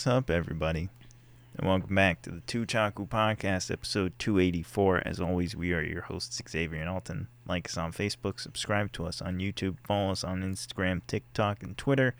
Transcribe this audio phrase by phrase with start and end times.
[0.00, 0.88] What's up, everybody?
[1.58, 5.06] And welcome back to the Two Chaku Podcast, episode 284.
[5.06, 7.28] As always, we are your hosts, Xavier and Alton.
[7.46, 11.76] Like us on Facebook, subscribe to us on YouTube, follow us on Instagram, TikTok, and
[11.76, 12.14] Twitter.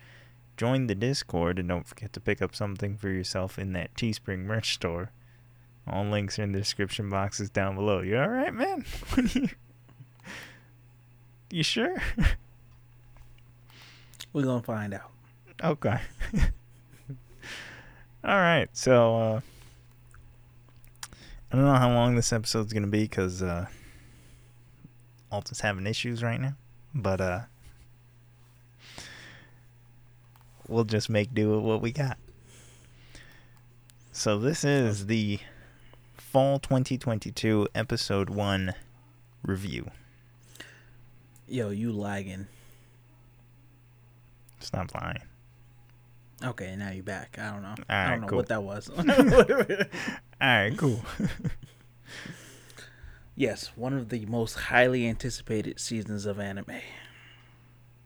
[0.57, 4.45] Join the Discord, and don't forget to pick up something for yourself in that Teespring
[4.45, 5.09] merch store.
[5.87, 8.01] All links are in the description boxes down below.
[8.01, 8.85] You alright, man?
[9.33, 9.49] you...
[11.49, 11.99] you sure?
[14.33, 15.09] We're gonna find out.
[15.63, 15.99] Okay.
[18.23, 18.69] All right.
[18.73, 19.41] So uh,
[21.51, 23.65] I don't know how long this episode's gonna be because uh,
[25.31, 26.55] Alton's having issues right now,
[26.93, 27.39] but uh,
[30.67, 32.17] we'll just make do with what we got.
[34.11, 35.39] So this is the
[36.15, 38.75] fall 2022 episode one
[39.43, 39.89] review.
[41.47, 42.47] Yo, you lagging.
[44.59, 45.23] Stop lying.
[46.43, 47.37] Okay, now you're back.
[47.39, 47.69] I don't know.
[47.69, 48.37] All I don't know cool.
[48.37, 48.89] what that was.
[48.97, 49.03] All
[50.41, 51.01] right, cool.
[53.35, 56.81] yes, one of the most highly anticipated seasons of anime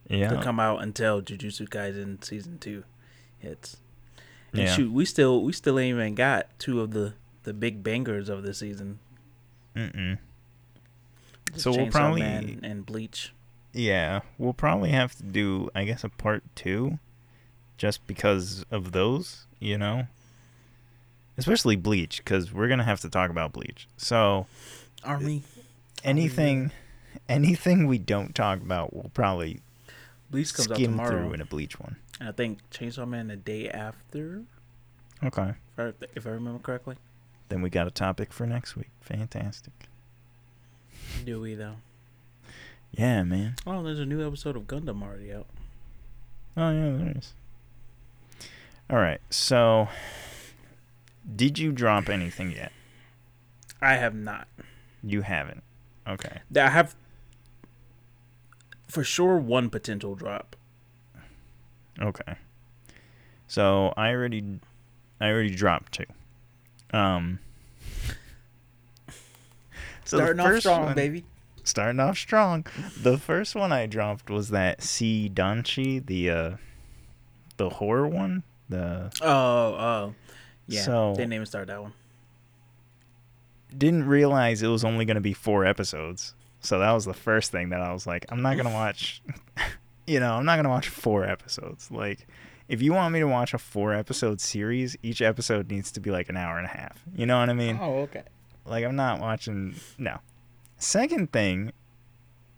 [0.09, 0.29] Yeah.
[0.29, 2.83] to come out until Jujutsu Kaisen season two
[3.39, 3.77] hits.
[4.51, 4.73] And Yeah.
[4.75, 8.43] shoot, we still we still ain't even got two of the the big bangers of
[8.43, 8.99] the season.
[9.75, 10.19] Just
[11.63, 13.31] So we'll probably- Man and Bleach.
[13.71, 16.97] Yeah, we'll probably have to do, I guess, a part two,
[17.77, 20.07] just because of those, you know,
[21.37, 23.87] especially Bleach, because we're gonna have to talk about Bleach.
[23.97, 24.47] So
[25.03, 25.43] Army.
[25.57, 25.61] Uh,
[26.03, 26.71] anything,
[27.27, 29.61] anything we don't talk about, we'll probably
[30.31, 31.09] Bleach comes out skim tomorrow.
[31.23, 31.95] through in a Bleach one.
[32.19, 34.43] And I think Chainsaw Man the day after,
[35.23, 36.95] Okay, if I, if I remember correctly.
[37.49, 38.89] then we got a topic for next week.
[39.01, 39.73] Fantastic.
[41.25, 41.75] Do we though?
[42.91, 43.55] Yeah, man.
[43.67, 45.47] Oh, there's a new episode of Gundam already out.
[46.57, 47.33] Oh yeah, there is.
[48.89, 49.87] All right, so
[51.35, 52.71] did you drop anything yet?
[53.81, 54.47] I have not.
[55.03, 55.63] You haven't.
[56.07, 56.41] Okay.
[56.55, 56.95] I have
[58.87, 60.55] for sure one potential drop.
[61.99, 62.35] Okay.
[63.47, 64.59] So I already
[65.19, 66.05] I already dropped two.
[66.97, 67.39] Um
[70.05, 71.25] So Starting off strong, one, baby.
[71.63, 72.65] Starting off strong.
[73.01, 76.51] The first one I dropped was that C Danchi, the uh
[77.57, 78.43] the horror one.
[78.69, 80.15] The Oh, oh,
[80.67, 80.81] yeah.
[80.81, 81.93] So- didn't even start that one.
[83.77, 86.33] didn't realize it was only gonna be four episodes.
[86.61, 89.21] So that was the first thing that I was like, I'm not gonna watch
[90.07, 91.91] you know, I'm not gonna watch four episodes.
[91.91, 92.27] Like
[92.67, 96.09] if you want me to watch a four episode series, each episode needs to be
[96.11, 97.03] like an hour and a half.
[97.15, 97.77] You know what I mean?
[97.81, 98.23] Oh, okay.
[98.65, 100.19] Like I'm not watching no.
[100.77, 101.71] Second thing,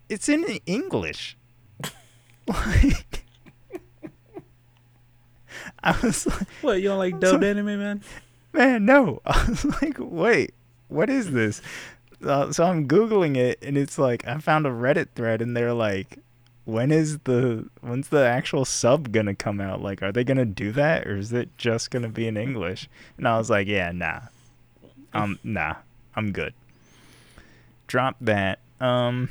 [0.08, 1.36] it's in English.
[2.48, 3.24] like
[5.82, 8.02] I was like, What you don't like dubbed so- anime, man?
[8.52, 9.20] man, no.
[9.26, 10.54] I was like, wait,
[10.88, 11.60] what is this?
[12.24, 15.72] Uh, so I'm googling it, and it's like I found a Reddit thread, and they're
[15.74, 16.18] like,
[16.64, 19.80] when is the when's the actual sub gonna come out?
[19.82, 22.88] Like, are they gonna do that, or is it just gonna be in English?
[23.16, 24.20] And I was like, yeah, nah,
[25.14, 25.76] um, nah,
[26.16, 26.54] I'm good.
[27.86, 28.58] Drop that.
[28.80, 29.28] Um,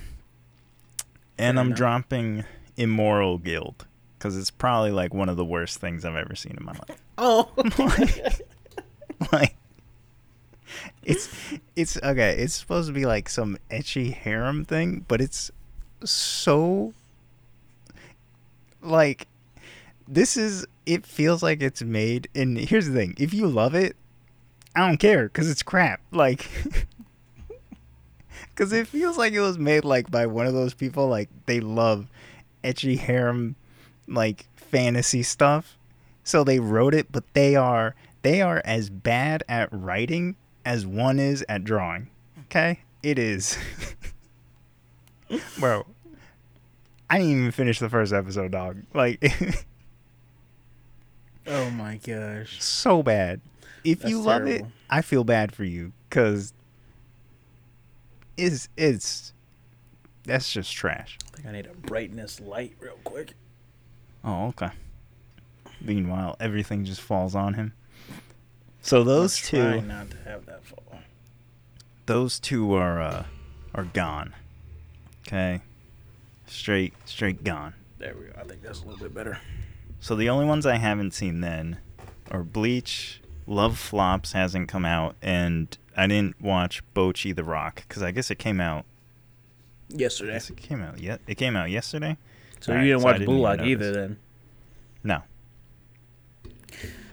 [1.37, 1.77] and Fair I'm enough.
[1.77, 2.43] dropping
[2.77, 3.85] Immoral Guild
[4.17, 7.01] because it's probably like one of the worst things I've ever seen in my life.
[7.19, 7.49] Oh,
[9.31, 9.55] like
[11.03, 11.29] it's
[11.75, 15.49] it's okay it's supposed to be like some etchy harem thing but it's
[16.03, 16.93] so
[18.81, 19.27] like
[20.07, 23.95] this is it feels like it's made and here's the thing if you love it
[24.75, 26.49] i don't care because it's crap like
[28.49, 31.59] because it feels like it was made like by one of those people like they
[31.59, 32.07] love
[32.63, 33.55] etchy harem
[34.07, 35.77] like fantasy stuff.
[36.23, 40.35] So they wrote it but they are they are as bad at writing
[40.65, 42.09] as one is at drawing.
[42.45, 42.81] Okay?
[43.03, 43.57] It is.
[45.59, 45.85] Bro
[47.09, 48.83] i didn't even finish the first episode dog.
[48.93, 49.23] Like
[51.47, 52.61] oh my gosh.
[52.61, 53.41] so bad.
[53.83, 56.53] If you That's love it i feel bad for you because
[58.37, 59.33] it's it's
[60.23, 61.17] that's just trash.
[61.33, 63.33] I think I need a brightness light real quick.
[64.27, 64.69] Oh, okay.
[65.79, 67.71] Meanwhile, everything just falls on him.
[68.81, 70.99] So those two, not to have that fall.
[72.05, 73.25] those two are uh,
[73.73, 74.33] are gone.
[75.27, 75.61] Okay,
[76.45, 77.73] straight straight gone.
[77.99, 78.33] There we go.
[78.39, 79.39] I think that's a little bit better.
[79.99, 81.77] So the only ones I haven't seen then
[82.29, 88.03] are Bleach, Love Flops hasn't come out, and I didn't watch Bocchi the Rock because
[88.03, 88.85] I guess it came out.
[89.93, 90.33] I Yesterday.
[90.33, 91.21] guess it came out yet.
[91.27, 92.17] It came out yesterday.
[92.59, 94.17] So you didn't so watch didn't even Blue Lock either then.
[95.03, 95.21] No.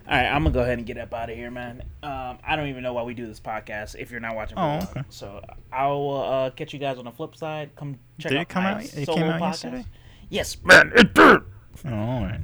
[0.07, 1.83] All right, I'm gonna go ahead and get up out of here, man.
[2.03, 4.59] Um, I don't even know why we do this podcast if you're not watching.
[4.59, 5.03] Oh, okay.
[5.09, 5.41] So
[5.73, 7.71] I'll uh, catch you guys on the flip side.
[7.75, 9.49] Come check Did out it come my out- it solo came out podcast.
[9.65, 9.85] yesterday?
[10.29, 11.41] Yes, Man, it did.
[11.87, 12.41] Oh, all right.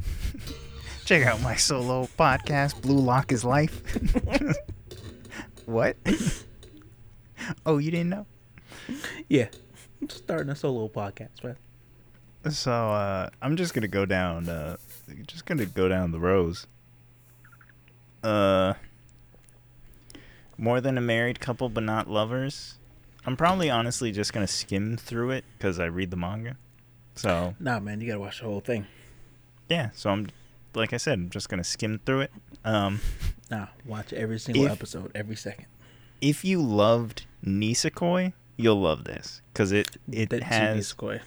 [1.05, 3.83] Check out my solo podcast, Blue Lock is Life.
[5.67, 5.97] what?
[7.67, 8.27] oh, you didn't know?
[9.29, 9.49] yeah.
[10.01, 11.57] I'm starting a solo podcast, man.
[12.49, 14.49] So uh, I'm just gonna go down.
[14.49, 14.77] Uh,
[15.27, 16.67] just gonna go down the rows.
[18.23, 18.75] Uh,
[20.57, 22.77] more than a married couple, but not lovers.
[23.27, 26.57] I'm probably honestly just gonna skim through it because I read the manga.
[27.15, 28.87] So Nah, man, you gotta watch the whole thing.
[29.69, 30.29] yeah, so I'm
[30.75, 32.33] like I said, I'm just gonna skim through it.
[32.65, 33.01] Um,
[33.51, 35.67] Nah, watch every single If- episode, every second.
[36.21, 41.21] if you loved Nisekoi, you'll love this because it it That has Tsubisukoi.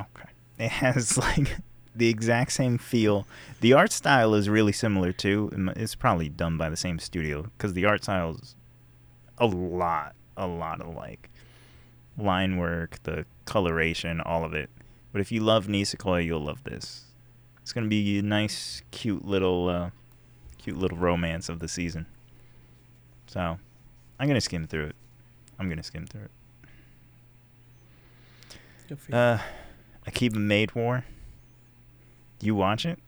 [0.00, 0.28] Okay.
[0.58, 1.56] It has like
[1.96, 3.26] the exact same feel.
[3.62, 5.50] The art style is really similar too.
[5.74, 8.54] It's probably done by the same studio because the art style is
[9.38, 11.30] a lot, a lot of like
[12.18, 14.68] line work, the coloration, all of it.
[15.12, 17.04] But if you love Nisekoi, you'll love this.
[17.62, 19.90] It's gonna be a nice, cute little, uh,
[20.58, 22.06] cute little romance of the season.
[23.26, 23.58] So,
[24.18, 24.96] I'm gonna skim through it.
[25.58, 26.30] I'm gonna skim through it.
[28.88, 29.16] Good for you.
[29.16, 29.38] Uh,
[30.06, 31.04] Akiba Maid War.
[32.40, 32.98] You watch it?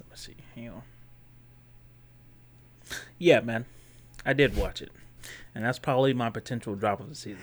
[0.00, 0.34] Let me see.
[0.54, 0.82] Hang on.
[3.18, 3.66] Yeah, man.
[4.24, 4.90] I did watch it.
[5.54, 7.42] And that's probably my potential drop of the season.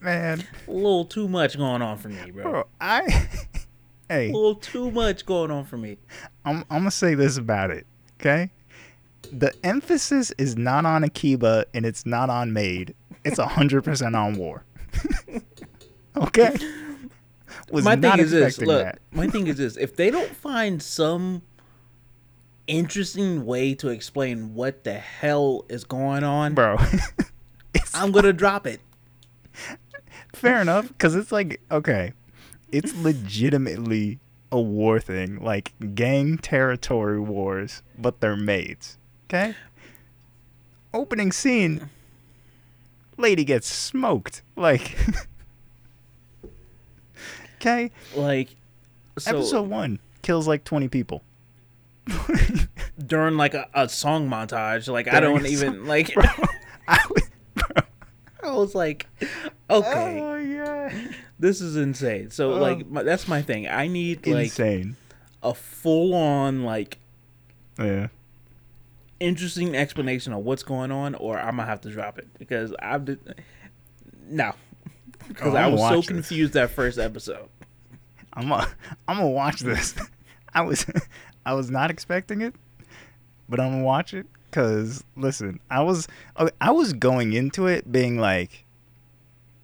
[0.00, 2.42] Man, A little too much going on for me, bro.
[2.50, 3.00] bro, I.
[3.02, 5.98] A hey, A little too much going on for me.
[6.44, 7.84] I'm I'm gonna say this about it,
[8.20, 8.50] okay?
[9.32, 12.94] The emphasis is not on Akiba and it's not on Maid.
[13.24, 14.64] It's hundred percent on War.
[16.16, 16.56] okay.
[17.70, 18.58] Was my thing is this.
[18.60, 18.98] Look, that.
[19.10, 19.76] my thing is this.
[19.76, 21.42] If they don't find some
[22.66, 26.76] interesting way to explain what the hell is going on, bro.
[27.94, 28.80] I'm gonna drop it.
[30.32, 32.12] fair enough because it's like okay,
[32.70, 34.18] it's legitimately
[34.50, 38.98] a war thing, like gang territory wars, but they're maids.
[39.26, 39.54] Okay.
[40.94, 41.90] Opening scene.
[43.16, 44.42] Lady gets smoked.
[44.56, 44.96] Like.
[47.60, 47.90] Okay.
[48.16, 48.56] Like,
[49.18, 51.22] so Episode one kills like twenty people.
[53.06, 56.14] during like a, a song montage, like I don't even song- like.
[56.14, 56.24] Bro,
[56.86, 57.82] I was, bro.
[58.42, 59.06] I was like,
[59.68, 61.14] okay, Oh god.
[61.38, 62.30] this is insane.
[62.30, 62.58] So Oh.
[62.58, 63.68] like, my, that's my thing.
[63.68, 64.96] I need like Insane.
[65.42, 66.98] a full on like
[67.78, 68.08] Yeah.
[69.20, 73.04] interesting explanation of what's going on, or I'm gonna have to drop it because I've
[73.04, 73.18] did,
[74.28, 74.54] no,
[75.28, 76.06] because Oh, I was so this.
[76.06, 77.48] confused that first episode.
[78.32, 78.68] I'm a,
[79.06, 79.94] I'm gonna watch this.
[80.54, 80.86] I was
[81.46, 82.54] I was not expecting it,
[83.48, 86.08] but I'm gonna watch it because listen, I was
[86.60, 88.64] I was going into it being like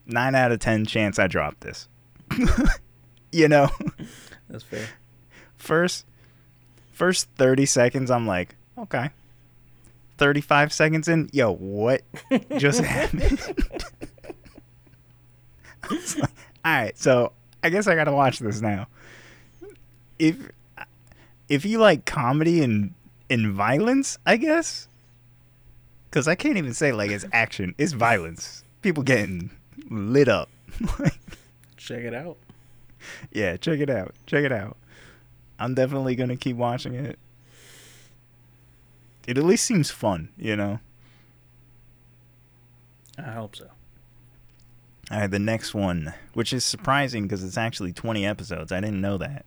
[0.06, 1.88] nine out of ten chance I drop this.
[3.32, 3.68] you know,
[4.48, 4.86] That's fair.
[5.56, 6.04] first
[6.92, 9.10] first thirty seconds I'm like okay.
[10.16, 12.02] Thirty five seconds in, yo, what
[12.58, 13.40] just happened?
[15.90, 16.30] I was like,
[16.64, 18.86] all right, so I guess I gotta watch this now.
[20.18, 20.36] If
[21.48, 22.94] if you like comedy and
[23.30, 24.88] and violence, I guess,
[26.10, 28.64] because I can't even say like it's action, it's violence.
[28.82, 29.50] People getting
[29.90, 30.48] lit up.
[31.76, 32.36] Check it out.
[33.32, 34.14] yeah, check it out.
[34.26, 34.76] Check it out.
[35.58, 37.18] I'm definitely gonna keep watching it.
[39.26, 40.80] It at least seems fun, you know.
[43.18, 43.68] I hope so.
[45.10, 48.72] All right, the next one, which is surprising because it's actually 20 episodes.
[48.72, 49.44] I didn't know that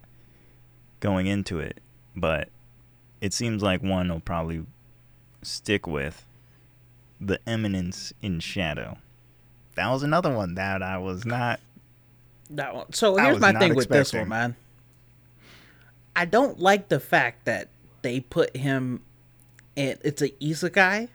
[0.99, 1.79] going into it,
[2.15, 2.49] but
[3.21, 4.65] it seems like one will probably
[5.41, 6.25] stick with
[7.19, 8.97] The Eminence in Shadow.
[9.75, 11.59] That was another one that I was not.
[12.51, 12.93] That one.
[12.93, 14.55] So here's my thing with this one, man.
[16.15, 17.69] I don't like the fact that
[18.01, 19.01] they put him
[19.75, 19.97] in.
[20.03, 21.09] It's a isekai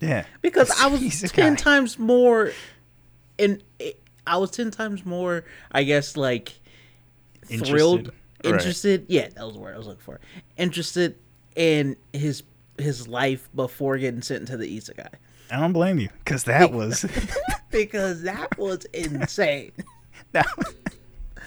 [0.00, 0.24] Yeah.
[0.40, 1.32] because I was isekai.
[1.32, 2.52] ten times more,
[3.38, 3.62] and
[4.26, 5.44] I was ten times more.
[5.72, 6.52] I guess like
[7.46, 8.12] thrilled,
[8.44, 9.00] Interested.
[9.02, 9.10] Right.
[9.10, 10.20] Yeah, that was the word I was looking for.
[10.56, 11.16] Interested
[11.56, 12.42] in his
[12.78, 15.08] his life before getting sent into the isekai
[15.50, 17.04] I don't blame you because that was.
[17.70, 19.72] because that was insane.
[20.32, 20.46] that,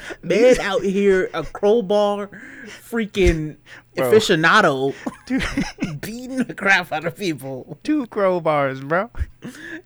[0.23, 2.29] Man out here, a crowbar,
[2.65, 3.57] freaking
[3.95, 4.11] Bro.
[4.11, 4.93] aficionado,
[5.25, 7.77] dude, beating the crap out of people.
[7.83, 9.09] two crowbars, bro.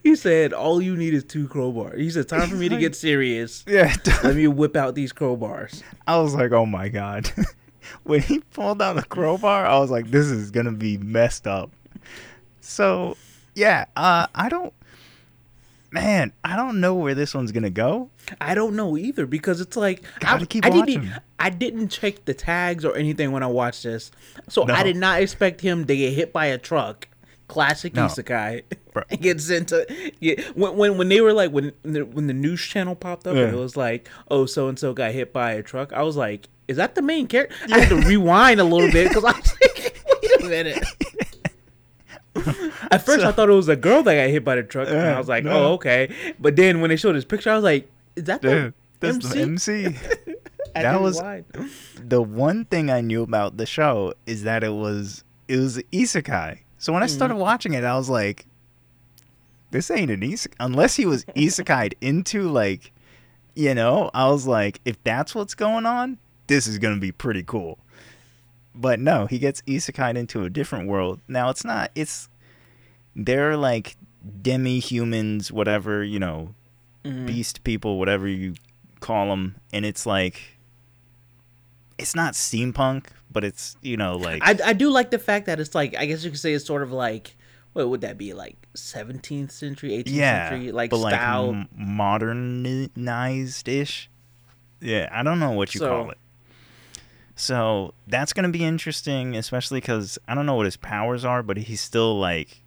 [0.03, 2.95] He said, "All you need is two crowbars." He said, "Time for me to get
[2.95, 3.63] serious.
[3.67, 3.93] Yeah.
[4.24, 7.31] Let me whip out these crowbars." I was like, oh my god.
[8.03, 11.72] when he pulled out the crowbar, I was like, this is gonna be messed up.
[12.62, 13.17] So
[13.55, 14.74] yeah, uh, I don't.
[15.92, 18.10] Man, I don't know where this one's gonna go.
[18.42, 21.10] I don't know either because it's like I, I didn't.
[21.39, 24.12] I didn't check the tags or anything when I watched this,
[24.50, 24.74] so No.
[24.74, 27.08] I did not expect him to get hit by a truck.
[27.48, 28.08] Classic No.
[28.08, 28.63] isekai.
[29.22, 29.86] Get sent to
[30.20, 30.42] yeah.
[30.56, 33.44] When, when when they were like when the, when the news channel popped up Yeah.
[33.44, 35.94] and it was like, oh, so and so got hit by a truck.
[35.94, 37.56] I was like, is that the main character?
[37.72, 40.84] I had to rewind a little bit because I was like, wait a minute.
[42.92, 44.98] At first, I thought it was a girl that got hit by the truck, and
[44.98, 45.51] I was like, no.
[45.51, 48.74] "Oh, okay." But then when they showed his picture, I was like, "Is that the
[49.01, 49.86] Dude, MC?" the MC.
[50.75, 51.22] I that was-
[52.01, 56.60] the one thing I knew about the show is that it was it was isekai.
[56.77, 57.15] So when I mm-hmm.
[57.15, 58.46] started watching it, I was like,
[59.72, 62.92] "This ain't an isekai." Unless he was isekai'd into like,
[63.56, 67.44] you know, I was like, if that's what's going on, this is gonna be pretty
[67.44, 67.80] cool.
[68.77, 71.22] But no, he gets isekai'd into a different world.
[71.27, 71.91] Now it's not.
[71.96, 72.27] It's
[73.15, 73.96] they're like
[74.41, 76.53] demi humans, whatever you know,
[77.05, 77.27] Mhm.
[77.27, 78.55] beast people, whatever you
[79.00, 80.58] call them, and it's like
[81.98, 85.60] it's not steampunk, but it's you know like I I do like the fact that
[85.60, 87.36] it's like I guess you could say it's sort of like
[87.74, 91.51] what would that be like 17th century, 18th yeah, century like but style.
[91.53, 94.10] like modernized ish.
[94.82, 96.17] Yeah, I don't know what you So- call it.
[97.36, 101.58] So that's gonna be interesting, especially because I don't know what his powers are, but
[101.58, 102.62] he's still like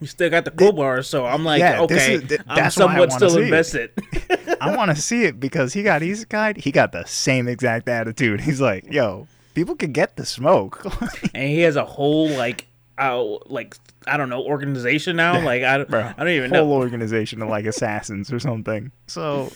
[0.00, 2.76] you still got the crowbar, so I'm like, Yeah, this okay, is- th- I'm that's
[2.76, 3.44] why I somewhat wanna still see it.
[3.44, 3.90] invested.
[4.60, 6.56] I want to see it because he got isekai.
[6.56, 8.40] He got the same exact attitude.
[8.40, 10.84] He's like, yo, people can get the smoke.
[11.34, 15.40] and he has a whole like uh, like I don't know organization now.
[15.44, 16.72] Like I don't, Bro, I don't even whole know.
[16.74, 18.90] organization of like assassins or something.
[19.06, 19.52] So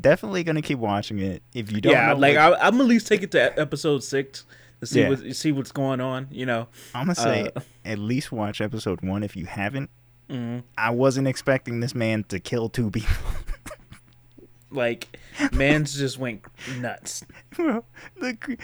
[0.00, 1.42] definitely gonna keep watching it.
[1.54, 4.44] If you don't, Yeah, like what- I, I'm at least take it to episode six
[4.80, 5.08] to see Yeah.
[5.10, 6.28] what see what's going on.
[6.30, 9.90] You know, I'm gonna say uh, at least watch episode one if you haven't.
[10.30, 10.62] Mhm.
[10.78, 13.14] I wasn't expecting this man to kill two people.
[14.70, 15.18] like
[15.52, 16.42] man's just went
[16.78, 17.24] nuts.
[17.50, 17.84] Bro,
[18.20, 18.56] the,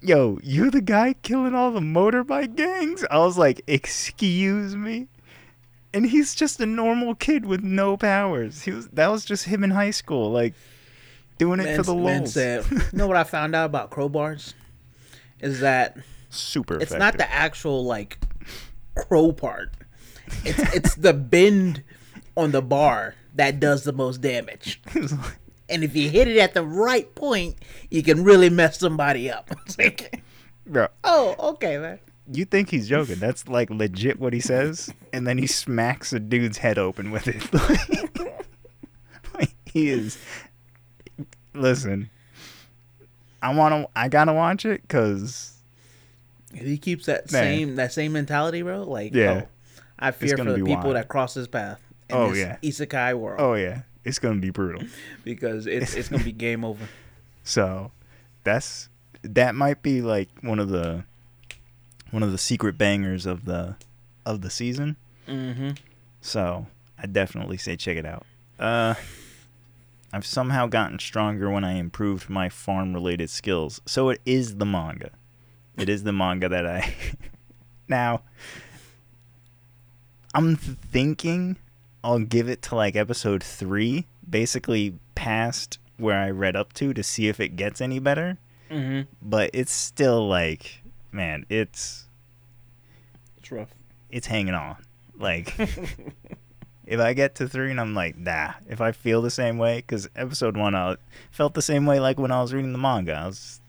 [0.00, 3.04] yo, you the guy killing all the motorbike gangs?
[3.10, 5.08] I was like, excuse me.
[5.92, 8.62] And he's just a normal kid with no powers.
[8.62, 10.54] He was that was just him in high school, like
[11.38, 14.54] doing it for the said, you know what I found out about crowbars
[15.40, 15.96] is that
[16.30, 16.74] Super.
[16.74, 16.98] it's effective.
[16.98, 18.18] not the actual like
[18.96, 19.72] crow part.
[20.44, 21.82] It's it's the bend
[22.36, 24.80] on the bar that does the most damage.
[25.70, 27.56] And if you hit it at the right point,
[27.90, 29.50] you can really mess somebody up.
[29.78, 30.22] Like,
[30.66, 31.98] Bro, oh, okay, man.
[32.32, 33.16] you think he's joking?
[33.16, 37.28] That's like legit what he says, and then he smacks a dude's head open with
[37.28, 37.42] it.
[39.34, 40.16] Like, he is.
[41.54, 42.10] Listen,
[43.42, 43.88] I want to.
[43.98, 45.54] I gotta watch it because
[46.54, 47.42] he keeps that Man.
[47.42, 49.42] same that same mentality, bro, like Yeah.
[49.44, 49.48] oh,
[49.98, 50.96] I fear for the people wild.
[50.96, 52.56] that cross his path in Oh, this yeah.
[52.62, 54.82] isekai world oh yeah, it's gonna be brutal.
[55.24, 56.88] because it's it's gonna be game over.
[57.44, 57.92] So
[58.44, 58.88] that's
[59.22, 61.04] that might be like one of the
[62.10, 63.76] one of the secret bangers of the
[64.24, 64.96] of the season.
[65.28, 65.70] Mm-hmm.
[66.20, 66.66] So
[66.98, 68.24] I definitely say check it out.
[68.58, 68.94] Uh,
[70.12, 73.80] I've somehow gotten stronger when I improved my farm related skills.
[73.86, 75.10] So it is the manga.
[75.76, 76.94] It is the manga that I.
[77.88, 78.22] now,
[80.34, 81.56] I'm thinking
[82.02, 87.02] I'll give it to like episode three, basically past where I read up to to
[87.02, 88.38] see if it gets any better.
[88.70, 89.08] Mm-hmm.
[89.22, 92.06] But it's still like, man, it's
[93.38, 93.70] It's rough.
[94.10, 94.76] it's hanging on.
[95.18, 95.54] Like,
[96.88, 99.76] if I get to three and I'm like, nah, if I feel the same way,
[99.76, 100.96] because episode one, I
[101.30, 103.12] felt the same way like when I was reading the manga.
[103.12, 103.60] I was,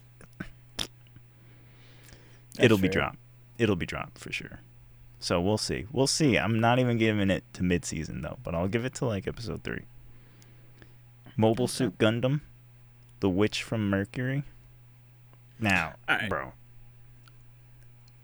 [2.58, 3.18] it'll be dropped.
[3.58, 4.60] It'll be dropped for sure.
[5.18, 5.86] So we'll see.
[5.92, 6.38] We'll see.
[6.38, 9.26] I'm not even giving it to mid season though, but I'll give it to like
[9.28, 9.82] episode three.
[11.36, 11.72] Mobile Okay.
[11.72, 12.40] Suit Gundam,
[13.20, 14.44] The Witch from Mercury.
[15.58, 16.30] Now, Alright.
[16.30, 16.52] bro,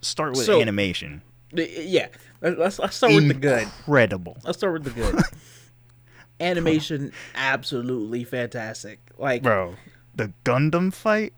[0.00, 1.21] start with So- animation.
[1.53, 2.09] Yeah,
[2.41, 3.62] Let- let's let's start with the good.
[3.62, 4.37] Incredible.
[4.45, 5.17] Let's start with the good.
[6.41, 9.00] Animation, absolutely fantastic.
[9.17, 9.75] Like, bro.
[10.15, 11.33] The Gundam fight,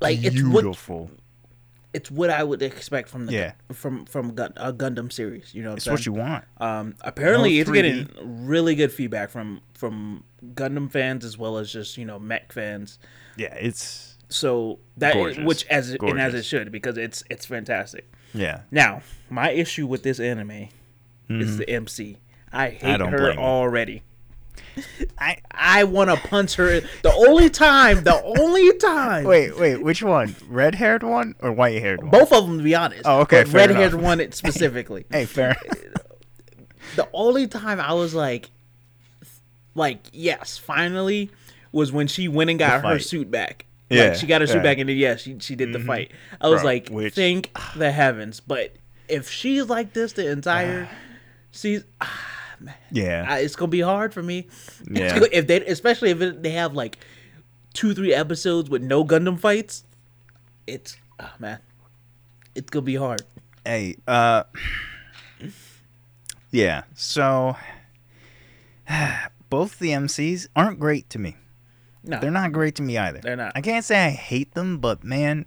[0.00, 1.10] like it's what beautiful.
[1.92, 3.52] it's what I would expect from the Yeah.
[3.72, 5.54] from from Gun, a Gundam series.
[5.54, 6.44] You know, what It's what you want.
[6.58, 7.74] Um, apparently, No it's 3D.
[7.74, 12.52] getting really good feedback from from Gundam fans as well as just you know mech
[12.52, 12.98] fans.
[13.36, 15.44] Yeah, it's So that Gorgeous.
[15.44, 18.12] which as it, and as it should because it's it's fantastic.
[18.34, 18.60] Yeah.
[18.70, 20.68] Now, my issue with this anime
[21.30, 21.56] is Mhm.
[21.58, 22.18] the MC.
[22.52, 23.38] I hate don't her you.
[23.38, 24.02] already.
[25.18, 26.80] I I want to punch her.
[27.02, 29.24] The only time, the only time.
[29.24, 30.34] wait, wait, which one?
[30.48, 32.10] Red haired one or white haired one?
[32.10, 33.02] Both of them, to be honest.
[33.04, 35.06] Oh, okay, red haired one specifically.
[35.10, 35.56] Hey, fair.
[36.96, 38.50] the only time I was like,
[39.74, 41.30] like yes, finally,
[41.72, 43.66] was when she went and got her suit back.
[43.90, 44.56] Yeah, like, she got her suit yeah.
[44.58, 44.64] Mm-hmm.
[44.64, 46.10] back, and then yeah, she she did the fight.
[46.40, 48.40] I was Bro, like, which- thank the heavens.
[48.40, 48.74] But
[49.08, 50.88] if she's like this the entire
[51.52, 51.86] season,
[52.90, 53.26] yeah.
[53.28, 54.48] I, it's gonna be hard for me.
[54.90, 55.18] Yeah.
[55.32, 56.98] if they, especially if it, they have like
[57.72, 59.84] two, three episodes with no Gundam fights,
[60.66, 61.58] it's oh man,
[62.54, 63.22] it's gonna be hard.
[63.64, 64.44] Hey, uh
[66.50, 67.56] Yeah, so
[69.50, 71.36] both the MCs aren't great to me.
[72.06, 73.20] No, They're not great to me either.
[73.20, 73.52] They're not.
[73.54, 75.46] I can't say I hate them, but man,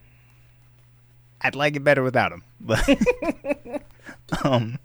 [1.41, 2.43] I'd like it better without them.
[4.29, 4.79] But um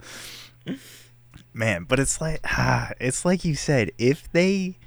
[1.52, 4.79] man, but it's like ah, it's like you said, if they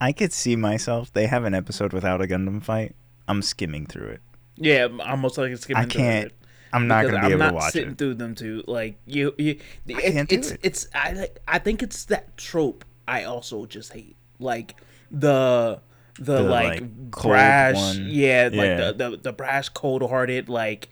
[0.00, 2.94] I could see myself they have an episode without a Gundam fight,
[3.28, 4.20] I'm skimming through it.
[4.56, 6.32] Yeah, I'm almost like it's I can't
[6.72, 7.98] I'm not going to be I'm able to not watch sitting it.
[7.98, 8.62] through them too.
[8.66, 10.60] Like you, you it, can't do it's it.
[10.62, 12.84] it's I like- I think it's that trope.
[13.06, 14.74] I also just hate like
[15.10, 15.80] the
[16.20, 18.06] the, The, like, like, brash, one.
[18.10, 18.92] yeah, like Yeah.
[18.92, 20.88] the, the the brash, cold hearted, like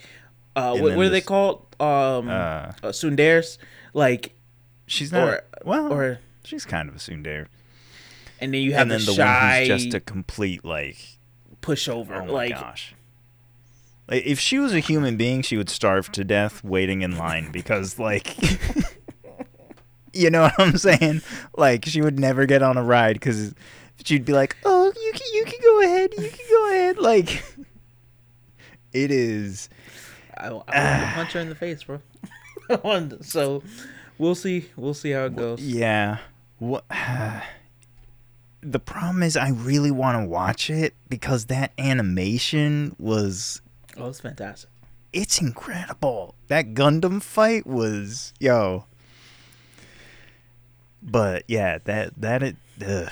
[0.54, 1.66] uh, what, what are they called?
[1.80, 2.92] Um, Uh, uh,
[3.92, 4.32] like
[4.86, 7.46] She's not or- well, or she's kind of a tsundere.
[8.40, 10.96] and then you have And then the, the shy one who's just a complete like
[11.60, 12.94] pushover, Oh my like gosh.
[14.08, 17.50] Like, if she was a human being, she would starve to death waiting in line
[17.50, 18.36] because, like,
[20.12, 21.22] you know what I'm saying?
[21.56, 23.52] Like, she would never get on a ride because
[24.04, 27.44] she'd be like, "Oh, you can, you can go ahead, you can go ahead." Like,
[28.92, 29.68] it is.
[30.36, 32.00] I, I wanted to punch her in the face, bro.
[32.70, 33.62] I wanted to- so
[34.18, 34.68] we'll see.
[34.76, 35.60] We'll see how it goes.
[35.60, 36.18] Yeah.
[36.58, 36.84] What?
[38.62, 43.60] the problem is, I really want to watch it because that animation was
[43.98, 44.68] Oh, it's fantastic.
[45.12, 46.34] it's incredible.
[46.48, 48.84] That Gundam fight was yo.
[51.02, 52.56] But yeah, that that it
[52.86, 53.10] ugh.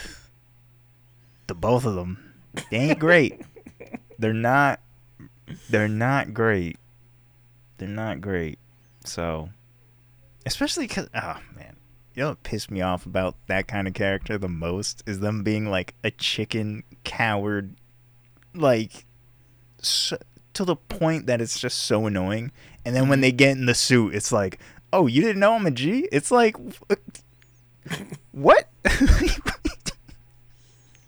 [1.46, 2.34] The both of them
[2.70, 3.42] they ain't great.
[4.18, 4.80] they're not
[5.68, 6.78] they're not great.
[7.78, 8.58] They're not great.
[9.04, 9.50] So
[10.46, 11.76] especially cuz oh ah, man.
[12.14, 15.42] You know what pissed me off about that kind of character the most is them
[15.42, 17.74] being like a chicken coward
[18.54, 19.04] like
[19.78, 20.16] so,
[20.54, 22.52] to the point that it's just so annoying.
[22.84, 23.36] And then when they mm-hmm.
[23.36, 24.60] get in the suit, it's like,
[24.92, 26.08] oh, you didn't know I'm a G?
[26.12, 26.56] It's like,
[28.32, 28.68] what?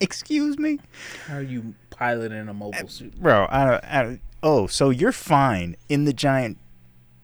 [0.01, 0.79] Excuse me,
[1.27, 3.21] How are you piloting a mobile suit?
[3.21, 3.47] bro.
[3.51, 4.21] I don't, I.
[4.43, 6.59] Oh, so you're fine in the giant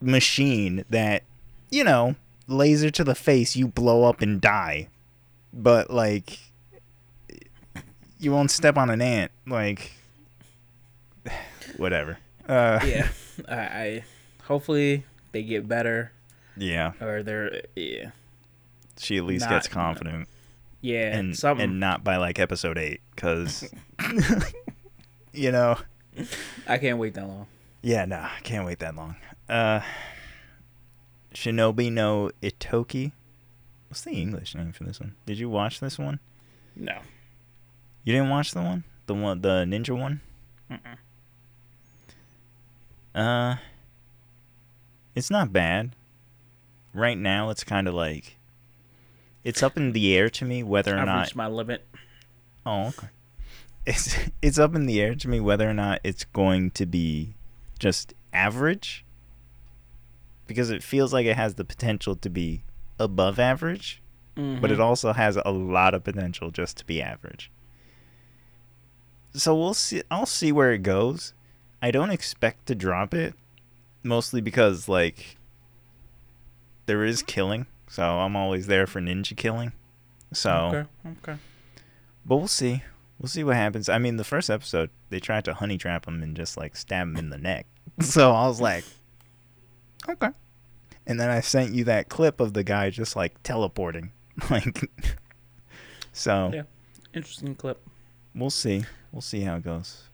[0.01, 1.23] machine that,
[1.69, 2.15] you know,
[2.47, 4.89] laser to the face, you blow up and die,
[5.53, 6.39] but like,
[8.19, 9.93] you won't step on an ant, like.
[11.77, 12.17] Whatever.
[12.47, 13.07] Uh, yeah,
[13.47, 14.03] I, I
[14.45, 16.11] hopefully they get better
[16.57, 16.91] yeah.
[17.01, 18.11] or they're yeah
[18.97, 20.27] she at least Not- gets confident
[20.83, 21.63] yeah and something.
[21.63, 23.67] and not by like episode eight because
[25.33, 25.77] you know.
[26.67, 27.47] I can't wait that long.
[27.81, 29.15] yeah no i can't wait that long.
[29.49, 29.79] Uh
[31.33, 33.13] shinobi no ittoki?
[33.89, 35.15] What's the english name for this one?
[35.25, 36.19] Did you watch this one?
[36.75, 36.99] No,
[38.03, 38.83] you didn't watch the one?
[39.07, 40.21] The one the ninja one?
[40.69, 40.97] Mm-mm.
[43.15, 43.57] uh
[45.15, 45.95] it's not bad.
[46.93, 48.37] Right now it's kind of like
[49.43, 51.85] it's up in the air to me whether or I've not reached my limit.
[52.65, 53.07] Oh, okay.
[53.85, 57.35] It's it's up in the air to me whether or not it's going to be
[57.79, 59.03] just average
[60.47, 62.63] because it feels like it has the potential to be
[62.99, 64.01] above average,
[64.35, 64.79] but it Mhm.
[64.79, 67.51] also has a lot of potential just to be average.
[69.33, 71.33] So we'll see I'll see where it goes.
[71.81, 73.33] I don't expect to drop it
[74.03, 75.37] mostly because like
[76.85, 79.71] there is killing, so I'm always there for ninja killing.
[80.33, 80.89] So okay,
[81.21, 81.39] okay.
[82.25, 82.81] but we'll see.
[83.19, 83.87] We'll see what happens.
[83.87, 87.05] I mean, the first episode, they tried to honey trap him and just like stab
[87.09, 87.67] him in the neck.
[88.01, 88.83] So I was like,
[90.09, 90.29] okay.
[91.05, 94.11] And then I sent you that clip of the guy just like teleporting.
[94.49, 94.89] Like,
[96.11, 96.63] so Yeah.
[97.13, 97.79] Interesting clip.
[98.33, 98.85] we'll see.
[99.11, 100.09] We'll see how it goes.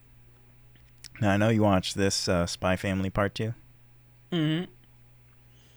[1.21, 3.53] Now, I know you watched this uh, Spy Family Part 2.
[4.33, 4.65] Mm-hmm.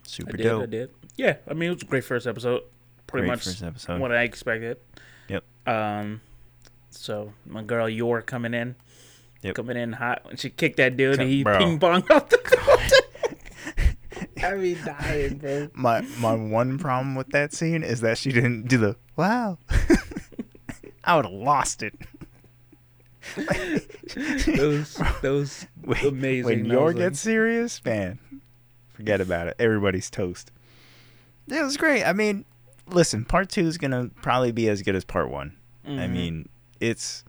[0.02, 0.42] Super I did.
[0.42, 0.62] dope.
[0.62, 0.90] I did.
[1.16, 2.62] Yeah, I mean it was a great first episode.
[3.06, 4.00] Pretty Great much first episode.
[4.00, 4.78] what I expected.
[5.28, 5.44] Yep.
[5.66, 6.20] Um,
[6.90, 8.74] so my girl Yor coming in,
[9.42, 9.54] Yep.
[9.56, 10.22] coming in hot.
[10.24, 12.92] When she kicked that dude, and he ping pong off the court.
[14.44, 15.68] I be dying, bro.
[15.74, 19.58] My my one problem with that scene is that she didn't do the wow.
[21.04, 21.94] I would have lost it.
[24.56, 26.44] Those those When, amazing.
[26.44, 28.18] when Yor like- gets serious, man,
[28.94, 29.56] forget about it.
[29.58, 30.50] Everybody's toast.
[31.48, 32.04] It was great.
[32.04, 32.44] I mean,
[32.86, 35.56] listen, part two is gonna probably be as good as part one.
[35.84, 36.10] I Mhm.
[36.10, 36.48] mean,
[36.80, 37.24] it's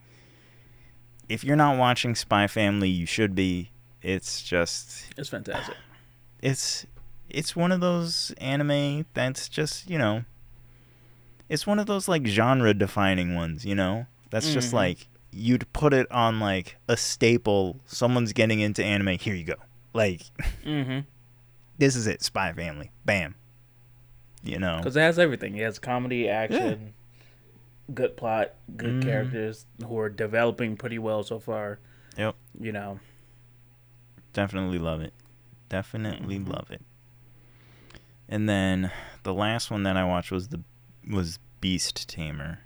[1.28, 3.70] if you're not watching Spy Family, you should be.
[4.02, 5.76] It's just it's fantastic.
[6.42, 6.86] it's
[7.30, 10.24] it's one of those anime that's just you know
[11.48, 14.74] it's one of those like genre defining ones you know that's just Mhm.
[14.74, 19.54] like you'd put it on like a staple someone's getting into anime here you go
[19.94, 20.20] like
[20.64, 21.00] Mm-hmm.
[21.78, 23.34] this is it spy family bam
[24.44, 25.56] you know Because it has everything.
[25.56, 26.92] It has comedy, action,
[27.92, 29.02] good plot, good Mhm.
[29.02, 31.78] characters who are developing pretty well so far.
[32.16, 32.34] Yep.
[32.60, 33.00] You know.
[34.32, 35.12] definitely love it
[35.68, 36.48] definitely Mhm.
[36.52, 36.82] love it
[38.28, 38.90] and then
[39.22, 40.60] the last one that i watched was the
[41.08, 42.58] was beast tamer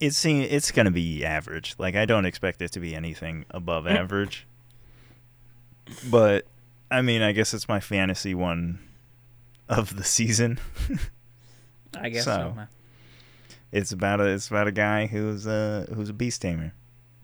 [0.00, 3.90] it's it's gonna be average like i don't expect it to be anything above Mm.
[3.98, 4.44] average
[6.10, 6.46] but
[6.90, 8.80] i mean i guess it's my fantasy one
[9.70, 10.58] of the season
[11.98, 12.54] I guess So.
[12.56, 12.62] so.
[13.72, 16.74] it's about a it's about a guy who's a who's a beast tamer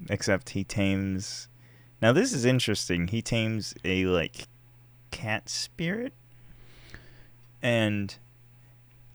[0.08, 1.48] except he tames
[2.00, 4.46] now this is interesting he tames a like
[5.10, 6.12] cat spirit
[7.62, 8.16] and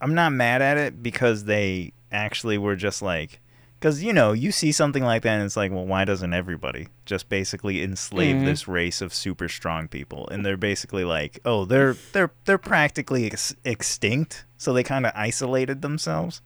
[0.01, 3.39] i'm not mad at it because they actually were just like
[3.81, 6.87] because you know you see something like that and it's like well why doesn't everybody
[7.07, 8.45] just basically enslave Mhm.
[8.45, 10.27] this race of super strong people?
[10.29, 14.45] And they're basically like oh they're they're they're practically ex- extinct.
[14.57, 16.41] So they kind of isolated themselves.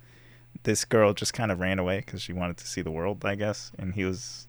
[0.64, 3.36] This girl just kind of ran away because she wanted to see the world i
[3.36, 3.72] guess.
[3.78, 4.48] And he was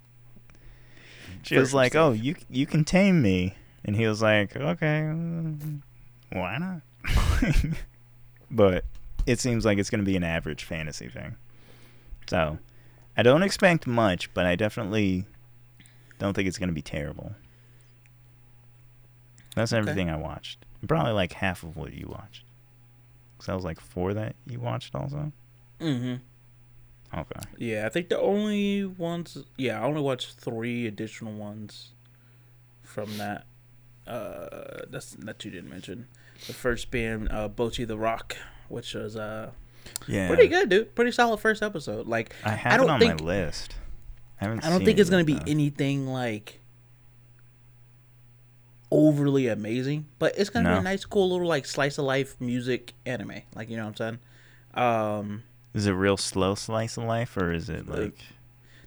[1.42, 3.55] she was like oh you you can tame me.
[3.85, 5.83] And he was like okay mm,
[6.31, 6.81] why not?
[8.51, 8.85] But
[9.27, 11.35] it seems like it's going to be an average fantasy thing.
[12.29, 12.59] So
[13.16, 15.24] i don't expect much but i definitely
[16.18, 17.33] don't think it's going to be terrible
[19.55, 19.79] that's Okay.
[19.81, 22.44] everything i watched probably like half of what you watched
[23.40, 25.33] so that was like four that you watched also
[25.81, 27.18] Mm-hmm.
[27.18, 29.37] okay Yeah, I think the only ones.
[29.59, 31.90] Yeah, I only watched three additional ones
[32.83, 33.44] from that.
[34.07, 36.07] Uh, that's that you didn't mention.
[36.46, 38.37] The first being uh, Bocchi the Rock,
[38.70, 39.50] which was uh
[40.07, 40.94] yeah pretty good, dude.
[40.94, 42.07] Pretty solid first episode.
[42.07, 43.75] Like i have don't it on think- my list
[44.40, 45.44] i I don't think it it's gonna be though.
[45.46, 46.61] anything like
[48.90, 52.92] overly amazing, but it's gonna be a nice, cool little like slice of life music
[53.05, 53.42] anime.
[53.55, 54.18] Like you know what I'm
[54.75, 54.85] saying?
[54.87, 55.42] Um,
[55.75, 58.14] Is it real slow slice of life or is it like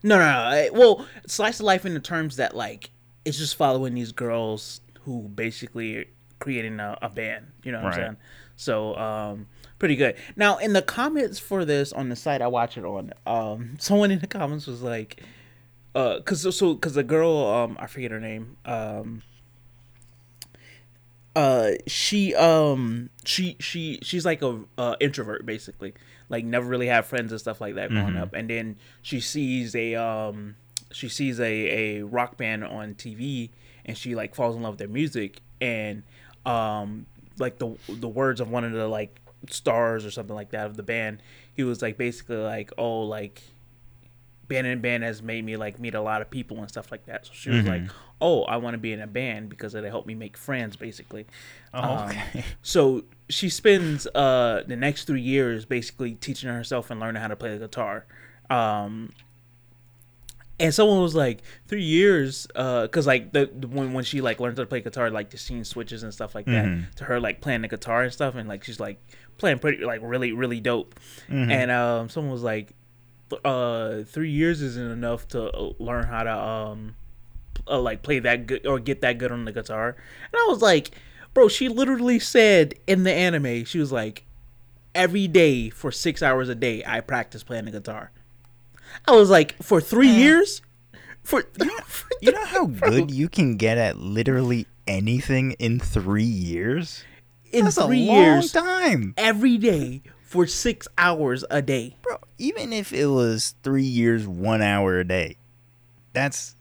[0.04, 0.38] no, no, no.
[0.38, 2.92] I- Well, slice of life in the terms that like
[3.26, 6.06] it's just following these girls who basically
[6.40, 7.48] creating a, a band.
[7.64, 8.00] You know what Right.
[8.00, 8.18] I'm saying?
[8.56, 9.48] So, um,
[9.78, 10.16] pretty good.
[10.36, 14.12] Now, in the comments for this on the site I watch it on, um, someone
[14.12, 15.24] in the comments was like,
[15.96, 19.22] uh, cause so cause the girl, um, I forget her name, um.
[21.36, 25.94] Uh, she um she she she's like a uh, introvert basically,
[26.28, 28.22] like never really had friends and stuff like that growing Mhm.
[28.22, 28.34] up.
[28.34, 30.56] And then she sees a um
[30.92, 33.52] she sees a a rock band on TV
[33.86, 36.02] and she like falls in love with their music and
[36.46, 37.06] um
[37.38, 40.76] like the the words of one of the like stars or something like that of
[40.76, 41.22] the band
[41.56, 43.42] he was like basically like oh like
[44.48, 47.06] band and band has made me like meet a lot of people and stuff like
[47.06, 47.92] that so she was like Mhm.
[48.20, 51.26] oh i want to be in a band because it'll help me make friends basically
[51.74, 52.44] oh, Um, okay.
[52.64, 57.36] so she spends uh the next three years basically teaching herself and learning how to
[57.36, 58.06] play the guitar.
[58.50, 59.12] Um
[60.60, 64.40] and someone was like three years uh because like the, the when, when she like
[64.40, 66.94] learns to play guitar like the scene switches and stuff like that Mhm.
[66.96, 69.00] to her like playing the guitar and stuff and like she's like
[69.38, 70.96] playing pretty like really really dope
[71.30, 71.50] Mhm.
[71.52, 72.74] and um someone was like
[73.46, 76.96] uh three years isn't enough to uh, learn how to um
[77.68, 80.62] uh, like play that good or get that good on the guitar and i was
[80.62, 80.92] like
[81.34, 84.26] bro she literally said in the anime she was like
[84.96, 88.12] every day for six hours a day i practice playing the guitar
[89.08, 90.62] i was like for three Uh, years
[91.24, 91.44] for,
[91.86, 97.04] for you know how good you can get at literally anything in three years?
[97.52, 102.18] in That's three a long years time, every day for six hours a day bro.
[102.38, 105.36] Even if it was three years, one hour a day,
[106.14, 106.56] that's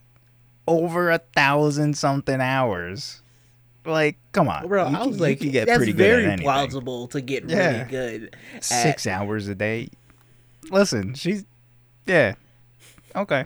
[0.67, 3.21] over a thousand something hours.
[3.85, 6.31] Like, come on, bro You i was you like can get that's pretty very good
[6.31, 7.71] at plausible to get Yeah.
[7.79, 9.89] really good at- Six hours a day.
[10.69, 11.45] Listen, she's
[12.05, 12.35] yeah,
[13.15, 13.45] okay.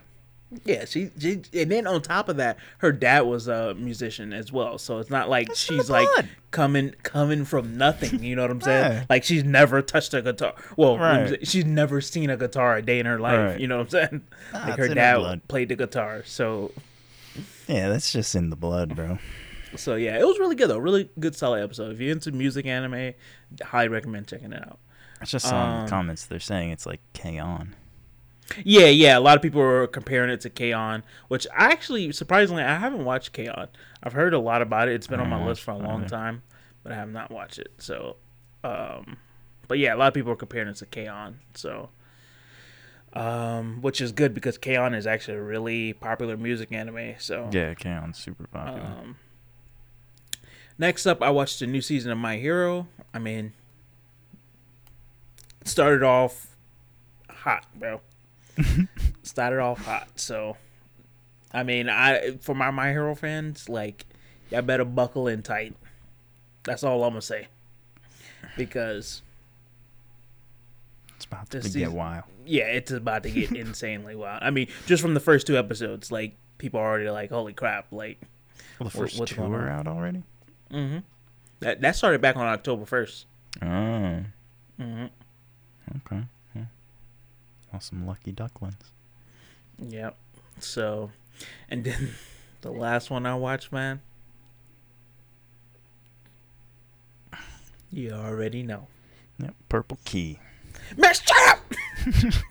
[0.66, 4.52] Yeah, she, she and then on top of that, her dad was a musician as
[4.52, 4.78] well.
[4.78, 6.30] So it's not like That's she's like blood.
[6.52, 8.22] coming coming from nothing.
[8.24, 8.92] You know what I'm saying?
[8.94, 9.04] Yeah.
[9.10, 10.54] Like she's never touched a guitar.
[10.78, 11.46] Well, Right.
[11.48, 13.40] she's never seen a guitar a day in her life.
[13.54, 13.60] Right.
[13.60, 14.22] You know what I'm saying?
[14.54, 16.22] Nah, like her in her dad played the guitar.
[16.24, 16.72] So
[17.68, 19.18] Yeah, that's just in the blood, bro.
[19.76, 20.78] so yeah, it was really good though.
[20.78, 21.92] Really good solid episode.
[21.94, 23.16] If you're into music anime,
[23.64, 24.78] highly recommend checking it out.
[25.20, 27.74] I just saw in Um, the comments they're saying it's like K-On.
[28.64, 29.18] Yeah, yeah.
[29.18, 33.06] A lot of people are comparing it to K-On, which I actually surprisingly I haven't
[33.06, 33.68] watched K-On.
[34.04, 34.96] I've heard a lot about it.
[34.96, 36.44] It's been on my list for a long time,
[36.84, 37.72] but I have not watched it.
[37.78, 38.18] So,
[38.64, 39.18] um,
[39.68, 41.40] but yeah, a lot of people are comparing it to K-On.
[41.56, 41.90] So,
[43.14, 47.16] um, which is good because K-On is actually a really popular music anime.
[47.20, 48.82] So Yeah, K-On's super popular.
[48.86, 49.16] um,
[50.78, 52.88] next up, I watched a new season of My Hero.
[53.14, 53.54] I mean,
[55.62, 56.56] it started off
[57.30, 58.02] hot, bro.
[59.24, 60.08] started off hot.
[60.16, 60.58] So,
[61.54, 64.06] I mean, I for my My Hero fans, like,
[64.50, 65.76] y'all better buckle in tight.
[66.64, 67.48] That's all I'm gonna say.
[68.58, 69.22] Because
[71.16, 72.26] it's about to get season- wild.
[72.46, 74.40] yeah, it's about to get insanely wild.
[74.44, 77.88] I mean, just from the first two episodes, like people are already like, "Holy crap!"
[77.92, 78.20] Like,
[78.80, 80.24] Well, the first two are out already.
[80.72, 81.00] mm-hmm.
[81.62, 83.26] that that started back on October first.
[83.62, 83.66] Oh,
[84.80, 85.06] Mm-hmm.
[85.98, 86.24] okay.
[87.74, 87.78] Yeah.
[87.78, 88.92] Well, some lucky ducklings.
[89.80, 90.16] Yep.
[90.60, 91.10] So,
[91.70, 92.12] and then
[92.62, 94.02] the last one I watched, man.
[97.92, 98.88] You already know.
[99.40, 100.40] Yep, Purple Key.
[100.98, 101.60] Miss Champ!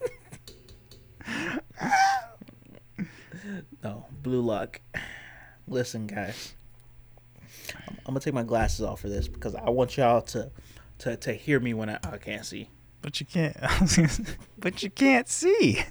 [3.82, 4.80] no, Blue Lock.
[5.68, 6.54] Listen, guys.
[7.88, 10.50] I'm, I'm gonna take my glasses off for this because I want y'all to
[10.98, 12.68] to, to hear me when I, I can't see.
[13.02, 13.56] But you can't.
[13.62, 14.24] I was gonna say,
[14.58, 15.82] but you can't see.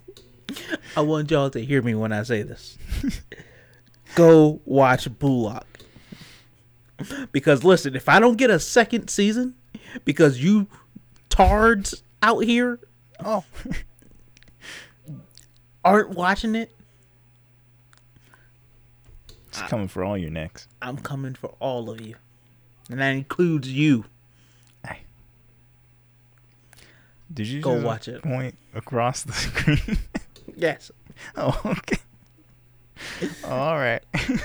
[0.95, 2.77] I want y'all to hear me when I say this.
[4.15, 5.67] Go watch Blue Lock.
[7.31, 9.55] Because listen, if I don't get a second season
[10.05, 10.67] because you
[11.29, 12.79] tards out here
[13.23, 13.43] Oh,
[15.85, 16.71] aren't watching it,
[19.47, 20.67] it's coming for all your necks.
[20.81, 22.15] I'm coming for all of you.
[22.89, 24.05] And that includes you.
[27.33, 28.21] Did you Go just watch it.
[28.21, 29.97] Point across the screen.
[30.55, 30.91] Yes.
[31.37, 31.97] oh, okay.
[33.45, 34.03] all right.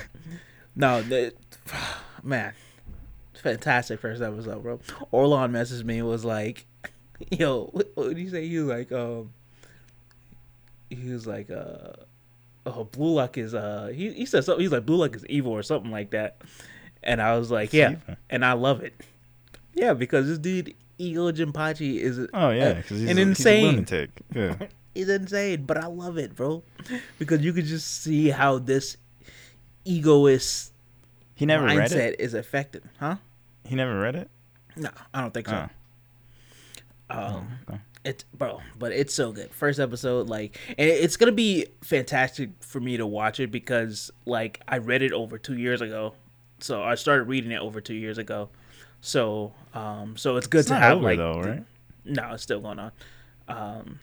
[0.79, 1.33] No, the,
[2.23, 2.53] man,
[3.35, 4.79] fantastic first episode, bro.
[5.13, 6.67] Orlon messaged me and was like,
[7.31, 9.33] "Yo, what, what did he say?" You like, "Um,
[10.91, 11.93] he was like, uh,
[12.67, 14.63] oh, Blue Lock is uh, he he said something.
[14.63, 16.43] He's like, Blue Lock is evil or something like that."
[17.03, 17.97] And I was like, "Yeah,"
[18.29, 19.01] and I love it.
[19.73, 23.65] Yeah, because this dude Ego Jinpachi is Oh yeah, because he's, an a, insane.
[23.65, 24.11] He's lunatic.
[24.35, 24.57] Yeah.
[24.95, 26.63] He's insane, but I love it, bro,
[27.19, 28.97] because you could just see how this
[29.85, 30.73] egoist
[31.35, 32.21] He never mindset read it.
[32.21, 33.17] is affected, huh?
[33.67, 34.31] He never read it.
[34.75, 35.69] No, I don't think so.
[37.11, 37.15] Oh.
[37.19, 37.79] Um, okay.
[38.05, 39.53] it's bro, but it's so good.
[39.53, 44.63] First episode, like, and it's gonna be fantastic for me to watch it because, like,
[44.67, 46.15] I read it over two years ago,
[46.61, 48.49] so I started reading it over two years ago.
[49.01, 51.65] So, um, so it's good It's to have over like, though, the-
[52.05, 52.93] no, it's still going on.
[53.49, 54.01] Um,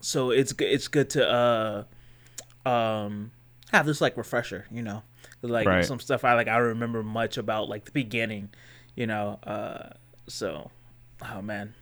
[0.00, 0.68] so it's good.
[0.70, 3.30] It's good to uh, um,
[3.72, 5.02] have this like refresher, you know,
[5.42, 5.84] like Right.
[5.84, 6.48] some stuff I like.
[6.48, 8.50] I remember much about like the beginning,
[8.94, 9.38] you know.
[9.44, 9.90] Uh,
[10.26, 10.70] so,
[11.22, 11.74] oh man,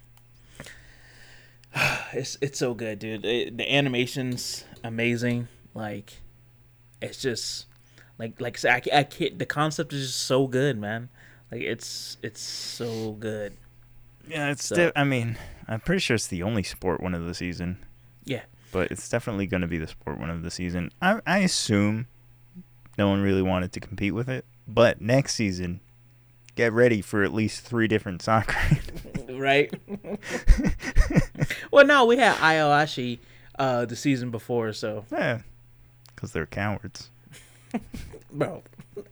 [2.12, 3.24] it's it's so good, dude.
[3.24, 5.48] It, the animation's amazing.
[5.74, 6.14] Like,
[7.00, 7.66] it's just
[8.18, 9.38] like like I I, I can't.
[9.38, 11.08] The concept is just so good, man.
[11.52, 13.54] Like it's it's so good.
[14.26, 14.64] Yeah, it's.
[14.64, 15.36] So- de- I mean,
[15.68, 17.76] I'm pretty sure it's the only sport one of the season.
[18.24, 18.42] Yeah.
[18.72, 20.90] But it's definitely going to be the sport one of the season.
[21.02, 22.06] I I assume
[22.96, 25.80] no one really wanted to compete with it, but next season,
[26.54, 28.56] get ready for at least three different soccer.
[29.28, 29.72] right?
[31.70, 33.18] well, no, we had Aoashi
[33.58, 35.40] uh, the season before, so yeah,
[36.14, 37.10] because they're cowards.
[38.32, 38.62] bro,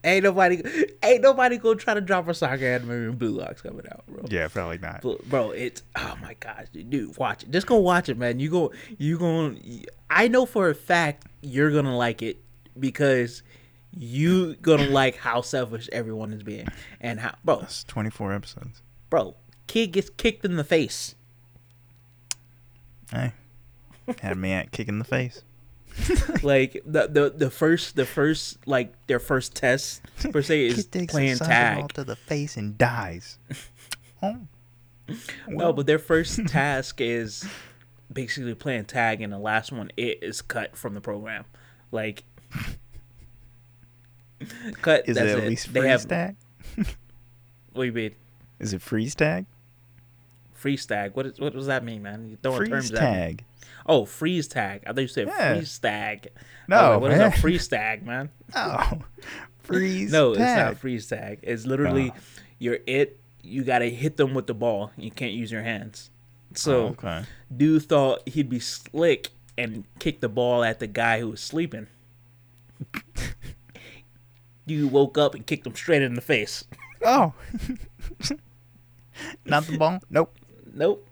[0.05, 0.63] ain't nobody,
[1.03, 4.25] ain't nobody gonna try to drop a soccer anime when Blue Lock's coming out, bro.
[4.29, 5.03] Yeah, probably not.
[5.03, 7.51] Bro, bro, it's oh my gosh, dude, watch it.
[7.51, 8.41] Just go watch it, man.
[8.41, 12.43] You go, you going I know for a fact you're gonna like it
[12.79, 13.43] because
[13.97, 16.69] you gonna like how selfish everyone is being
[17.01, 18.83] and how, bro, That's 24 episodes.
[19.09, 19.35] bro,
[19.67, 21.15] kid gets kicked in the face.
[23.13, 23.33] Hey,
[24.21, 25.43] had me at kick in the face.
[26.43, 30.93] like the, the the first the first like their first test per se is Kid
[30.93, 31.93] takes a playing tag.
[31.95, 33.39] to the face and dies.
[34.23, 34.39] oh,
[35.49, 37.47] No, but their first task is
[38.13, 41.45] basically playing tag, and the last one it is cut from the program.
[41.93, 42.25] Like,
[44.83, 45.09] cut.
[45.09, 45.49] Is that's it at it.
[45.49, 46.07] least they have.
[46.07, 46.37] tag?
[47.73, 48.15] What do you mean?
[48.59, 49.47] Is it freeze tag?
[50.53, 51.15] Freeze tag.
[51.15, 52.29] What, is, what does that mean, man?
[52.29, 53.45] You throwing freeze terms at tag.
[53.87, 54.83] Oh, freeze tag.
[54.87, 55.55] I thought you said Yeah.
[55.55, 56.29] freeze tag.
[56.69, 57.33] No, like, what is man.
[57.33, 58.29] a freeze tag, man?
[58.55, 58.99] Oh,
[59.63, 60.11] freeze.
[60.11, 60.13] Tag.
[60.13, 61.39] No, it's not freeze tag.
[61.43, 62.21] It's literally Oh.
[62.59, 63.19] you're it.
[63.43, 64.93] You gotta hit them with the ball.
[64.97, 66.11] You can't use your hands.
[66.55, 67.23] So, Oh, okay.
[67.55, 71.87] dude thought he'd be slick and kick the ball at the guy who was sleeping.
[74.67, 76.65] you woke up and kicked him straight in the face.
[77.05, 77.33] Oh,
[79.45, 80.01] not the ball.
[80.11, 80.35] Nope.
[80.73, 81.07] Nope.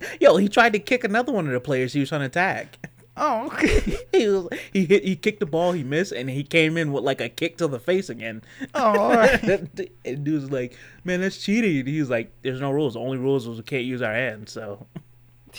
[0.20, 2.68] Yo, he tried to kick another one of the players he was trying to tag.
[3.16, 3.98] Oh, okay.
[4.12, 7.02] he was he hit he kicked the ball he missed and he came in with
[7.02, 8.42] like a kick to the face again.
[8.74, 9.42] Oh, all right.
[9.42, 12.94] and dude was like, "Man, that's cheating." And he was like, "There's no rules.
[12.94, 14.86] The only rules was we can't use our hands." So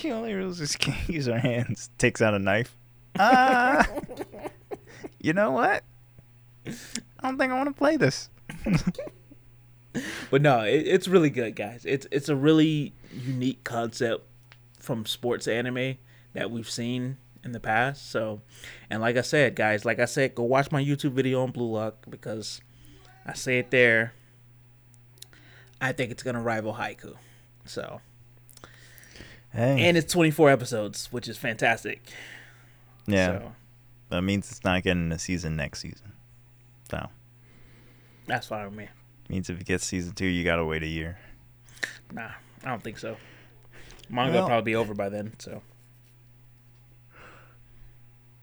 [0.01, 1.89] The only rules is can't use our hands.
[1.97, 2.77] Takes out a knife.
[3.17, 3.85] Ah.
[5.19, 5.83] you know what?
[6.65, 6.71] I
[7.23, 8.29] don't think I want to play this.
[10.31, 11.83] But no, it, it's really good, guys.
[11.85, 14.23] It's it's a really unique concept
[14.79, 15.97] from sports anime
[16.33, 18.09] that we've seen in the past.
[18.11, 18.41] So,
[18.89, 21.71] and like I said, guys, like I said, go watch my YouTube video on Blue
[21.71, 22.61] Lock because
[23.25, 24.13] I say it there.
[25.81, 27.15] I think it's gonna rival Haikyuu.
[27.65, 28.01] So,
[29.53, 29.87] Hey.
[29.87, 32.01] and it's 24 episodes, which is fantastic.
[33.07, 33.27] yeah.
[33.39, 33.55] So,
[34.09, 36.13] That means it's not getting a season next season.
[36.89, 37.07] So
[38.27, 38.87] that's fine with me.
[39.29, 41.17] means if it gets season two, you gotta wait a year.
[42.11, 42.31] Nah,
[42.63, 43.17] I don't think so.
[44.09, 45.33] Manga Well- will probably be over by then.
[45.39, 45.61] So,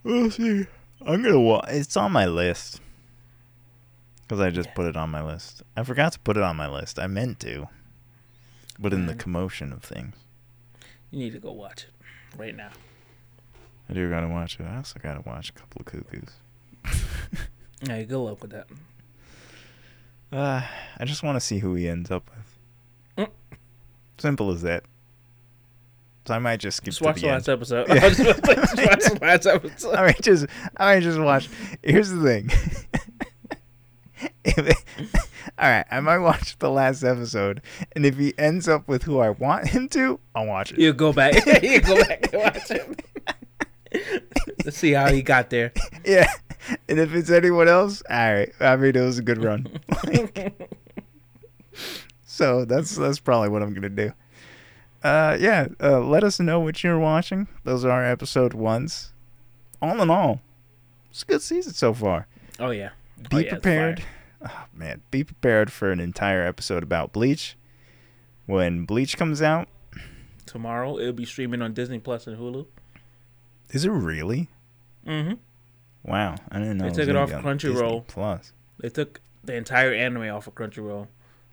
[0.02, 0.66] We'll see.
[1.04, 1.64] I'm gonna watch.
[1.68, 2.80] It's on my list
[4.22, 4.74] because I just Yeah.
[4.74, 5.62] put it on my list.
[5.76, 6.98] I forgot to put it on my list.
[6.98, 7.68] I meant to,
[8.78, 9.18] but in the Mhm.
[9.18, 10.14] commotion of things,
[11.10, 11.90] you need to go watch it
[12.38, 12.70] right now.
[13.88, 14.64] I do gotta watch it.
[14.64, 16.32] I also gotta watch a couple of cuckoos.
[17.82, 18.68] Yeah, good luck with that.
[20.32, 22.30] Uh, I just want to see who he ends up
[23.16, 23.28] with.
[23.28, 23.32] Mm.
[24.16, 24.84] Simple as that.
[26.26, 27.86] So I might just skip Just to watch the the last episode.
[27.88, 28.08] Yeah.
[28.10, 29.94] just watch the last episode.
[29.94, 31.48] I might just, I might just watch.
[31.82, 32.50] Here's the thing.
[34.44, 34.76] it,
[35.56, 37.62] all right, I might watch the last episode,
[37.94, 40.80] and if he ends up with who I want him to, I'll watch it.
[40.80, 41.34] You go back.
[41.62, 43.04] you go back and watch it.
[44.64, 45.72] Let's see how he got there.
[46.04, 46.26] Yeah,
[46.88, 48.52] and if it's anyone else, all right.
[48.58, 49.68] I mean, it was a good run.
[52.26, 54.12] so that's that's probably what I'm gonna do.
[55.02, 55.68] Uh, yeah.
[55.80, 57.48] Uh, let us know what you're watching.
[57.64, 59.12] Those are episode ones.
[59.82, 60.40] All in all,
[61.10, 62.26] it's a good season so far.
[62.58, 62.90] Oh yeah.
[63.30, 64.02] Be Oh, yeah, prepared.
[64.44, 67.56] Oh, man, be prepared for an entire episode about Bleach.
[68.46, 69.68] When Bleach comes out,
[70.44, 72.66] Tomorrow it'll be streaming on Disney Plus and Hulu.
[73.70, 74.48] is it really?
[75.06, 75.34] Mm-hmm.
[76.04, 76.88] Wow, I didn't know.
[76.88, 78.06] They took it off Crunchyroll.
[78.06, 78.52] Plus.
[78.78, 81.08] They took the entire anime off of Crunchyroll.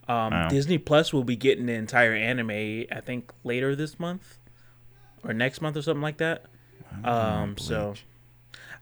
[0.08, 0.48] Um, Wow.
[0.50, 2.50] Disney Plus will be getting the entire anime.
[2.92, 4.38] I think later this month
[5.24, 6.46] or next month or something like that.
[6.92, 7.94] I don't know, Um, so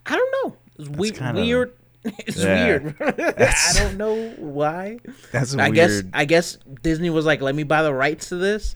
[0.05, 0.57] I don't know.
[0.79, 1.73] It's we- kinda- weird.
[2.03, 2.65] It's Yeah.
[2.79, 2.95] weird.
[2.99, 4.97] I don't know why.
[5.31, 5.75] that's I weird.
[5.75, 8.75] guess I guess Disney was like, let me buy the rights to this,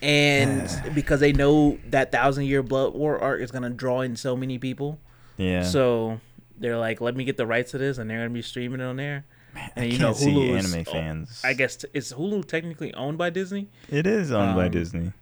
[0.00, 4.36] and because they know that Thousand Year Blood War arc is gonna draw in so
[4.36, 5.00] many people,
[5.36, 5.64] yeah.
[5.64, 6.20] so
[6.58, 8.84] they're like, let me get the rights to this, and they're gonna be streaming it
[8.84, 9.24] on there.
[9.54, 11.42] I And you can't know, see Hulu is- anime fans.
[11.44, 15.12] I guess is Hulu technically owned by Disney, it is owned by um, Disney.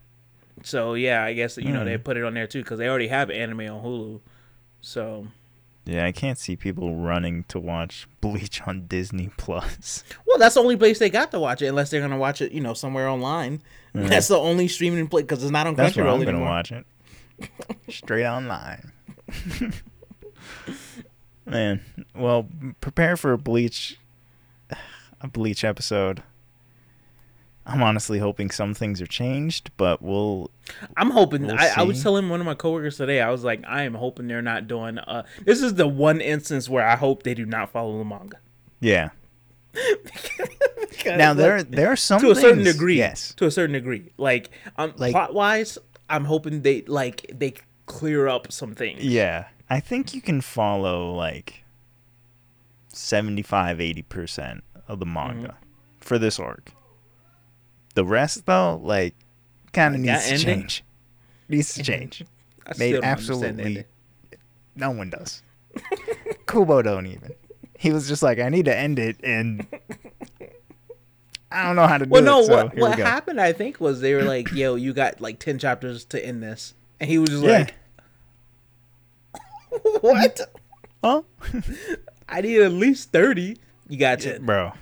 [0.63, 2.03] so yeah, I guess you know they Hmm.
[2.03, 4.21] put it on there too because they already have anime on Hulu.
[4.81, 5.27] So
[5.85, 10.05] Yeah, I can't see people running to watch Bleach on Disney Plus.
[10.27, 12.53] well, that's the only place they got to watch it, unless they're gonna watch it,
[12.53, 13.63] you know, somewhere online.
[13.95, 14.03] Yeah.
[14.09, 16.71] That's the only streaming place because it's not on That's where Crunchyroll I'm gonna watch
[16.73, 16.85] it.
[17.89, 18.93] Straight online.
[21.47, 21.81] Man,
[22.15, 22.47] well,
[22.83, 23.99] prepare for Bleach,
[25.21, 26.23] a Bleach episode.
[27.67, 30.51] I'm honestly hoping some things are changed, but we'll.
[30.97, 31.47] I'm hoping.
[31.47, 33.21] We'll I, I was telling one of my coworkers today.
[33.21, 34.99] I was like, I am hoping they're not doing.
[34.99, 38.39] Uh, this is the one instance where I hope they do not follow the manga.
[38.81, 39.11] Yeah.
[41.05, 42.97] Now like, there there are some to a certain degree.
[42.97, 43.35] Yes.
[43.35, 45.79] To a certain degree, like um, Like- plot wise,
[46.09, 47.55] I'm hoping they like they
[47.87, 49.05] clear up some things.
[49.05, 49.47] Yeah.
[49.69, 51.65] I think you can follow like
[52.89, 55.55] 75 80% of the manga Mm-hmm.
[56.01, 56.73] for this arc.
[57.95, 59.15] The rest though, like
[59.73, 60.61] kind of Like needs to ending?
[60.63, 60.85] change.
[61.49, 62.25] Needs to change.
[62.67, 63.85] I Made still don't understand the absolutely
[64.77, 65.43] no one does.
[66.47, 67.33] Kubo don't even.
[67.79, 69.67] He was just like I need to end it and
[71.51, 72.13] I don't know how to do it.
[72.13, 72.43] Well, no.
[72.45, 73.41] So what what happened?
[73.41, 76.75] I think was they were like, "Yo, you got like ten chapters to end this."
[77.01, 77.59] And he was just Yeah.
[77.59, 77.75] like,
[80.03, 80.41] "What?
[81.03, 81.23] Huh?
[82.29, 83.57] I need at least thirty.
[83.89, 84.45] You got ten.
[84.45, 84.73] Bro.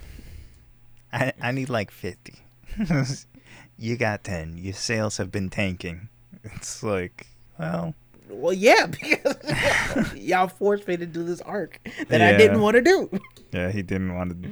[1.13, 2.35] I I need like fifty.
[3.77, 4.57] you got ten.
[4.57, 6.09] Your sales have been tanking.
[6.43, 7.27] It's like,
[7.59, 7.93] well,
[8.29, 11.79] Well, yeah, because y'all forced me to do this arc
[12.09, 13.09] that I didn't want to do.
[13.51, 14.49] yeah, he didn't want to.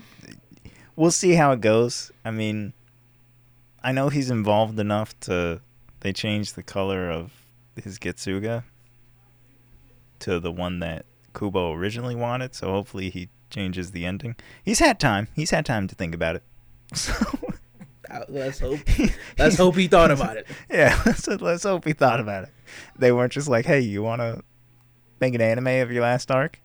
[0.96, 2.12] We'll see how it goes.
[2.24, 2.74] I mean,
[3.84, 5.62] I know he's involved enough to.
[6.00, 7.32] They changed the color of
[7.76, 8.64] his Getsuga
[10.20, 14.36] to the one that Kubo originally wanted, so hopefully he changes the ending.
[14.64, 15.28] He's had time.
[15.36, 16.44] He's had time to think about it.
[16.96, 17.14] So.
[18.30, 18.80] Let's hope.
[19.38, 20.48] Let's hope he thought about it.
[20.70, 22.50] Yeah, so let's hope he thought about it.
[22.98, 24.44] They weren't just like, "Hey, you want to
[25.20, 26.62] make an anime of your last arc?"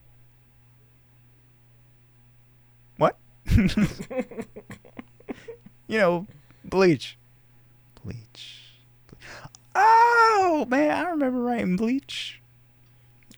[2.99, 3.16] What?
[3.57, 3.68] you
[5.89, 6.26] know,
[6.64, 7.18] Bleach.
[8.05, 8.74] Bleach.
[9.74, 12.41] Oh man, I remember writing Bleach.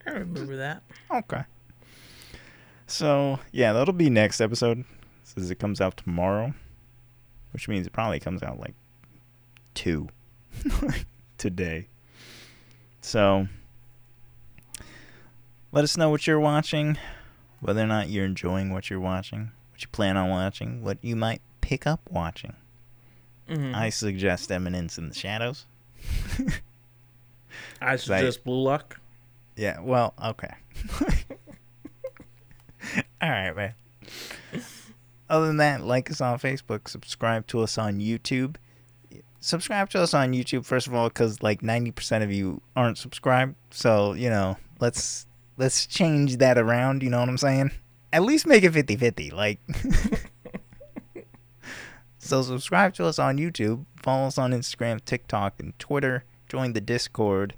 [0.06, 0.82] I remember that.
[1.10, 1.44] Okay.
[2.92, 4.84] So yeah, that'll be next episode.
[5.24, 6.52] Says it comes out tomorrow,
[7.54, 8.74] which means it probably comes out like
[9.72, 10.08] two
[11.38, 11.86] today.
[13.00, 13.48] So
[15.72, 16.98] let us know what you're watching,
[17.60, 21.16] whether or not you're enjoying what you're watching, what you plan on watching, what you
[21.16, 22.54] might pick up watching.
[23.48, 23.74] Mhm.
[23.74, 25.64] I suggest Eminence in the Shadows.
[27.80, 29.00] I suggest Blue Lock.
[29.56, 30.54] Yeah, well, okay.
[33.22, 33.74] All right, man.
[35.30, 38.56] Other than that, like us on Facebook, subscribe to us on YouTube.
[39.38, 43.54] Subscribe to us on YouTube first of all cuz like 90% of you aren't subscribed.
[43.70, 47.70] So, you know, let's let's change that around, you know what I'm saying?
[48.12, 49.60] At least make it 50-50, like
[52.18, 56.80] So subscribe to us on YouTube, follow us on Instagram, TikTok, and Twitter, join the
[56.80, 57.54] Discord.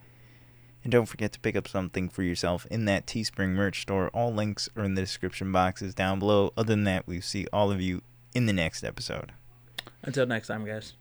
[0.85, 4.09] And don't forget to pick up something for yourself in that Teespring merch store.
[4.11, 6.53] All links are in the description boxes down below.
[6.57, 8.03] Other than that, we see all of you
[8.35, 9.33] in the next episode.
[10.03, 10.93] Until next time, guys.